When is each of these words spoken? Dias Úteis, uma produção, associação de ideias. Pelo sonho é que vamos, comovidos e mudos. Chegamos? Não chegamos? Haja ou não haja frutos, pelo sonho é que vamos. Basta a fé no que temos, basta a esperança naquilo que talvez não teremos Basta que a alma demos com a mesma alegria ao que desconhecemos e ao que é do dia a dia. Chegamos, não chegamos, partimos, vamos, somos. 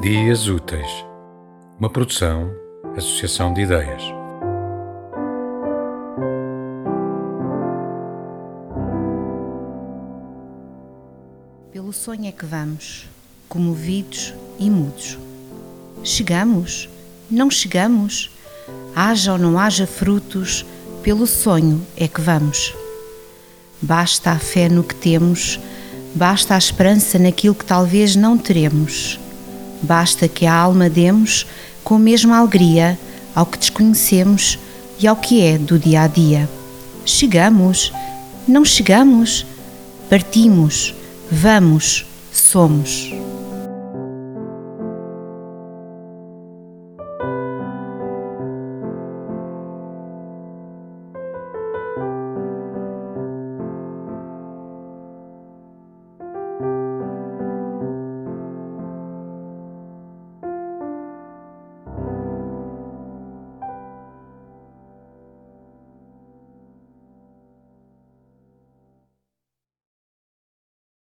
Dias 0.00 0.48
Úteis, 0.48 1.04
uma 1.78 1.90
produção, 1.90 2.50
associação 2.96 3.52
de 3.52 3.60
ideias. 3.60 4.02
Pelo 11.70 11.92
sonho 11.92 12.26
é 12.26 12.32
que 12.32 12.46
vamos, 12.46 13.10
comovidos 13.46 14.32
e 14.58 14.70
mudos. 14.70 15.18
Chegamos? 16.02 16.88
Não 17.30 17.50
chegamos? 17.50 18.30
Haja 18.96 19.34
ou 19.34 19.38
não 19.38 19.58
haja 19.58 19.86
frutos, 19.86 20.64
pelo 21.02 21.26
sonho 21.26 21.86
é 21.94 22.08
que 22.08 22.22
vamos. 22.22 22.74
Basta 23.82 24.30
a 24.30 24.38
fé 24.38 24.66
no 24.66 24.82
que 24.82 24.94
temos, 24.94 25.60
basta 26.14 26.54
a 26.54 26.58
esperança 26.58 27.18
naquilo 27.18 27.54
que 27.54 27.66
talvez 27.66 28.16
não 28.16 28.38
teremos 28.38 29.19
Basta 29.82 30.28
que 30.28 30.46
a 30.46 30.54
alma 30.54 30.88
demos 30.88 31.46
com 31.82 31.94
a 31.96 31.98
mesma 31.98 32.38
alegria 32.38 32.98
ao 33.34 33.46
que 33.46 33.58
desconhecemos 33.58 34.58
e 34.98 35.06
ao 35.06 35.16
que 35.16 35.42
é 35.42 35.56
do 35.58 35.78
dia 35.78 36.02
a 36.02 36.06
dia. 36.06 36.48
Chegamos, 37.04 37.92
não 38.46 38.64
chegamos, 38.64 39.46
partimos, 40.08 40.94
vamos, 41.30 42.04
somos. 42.32 43.29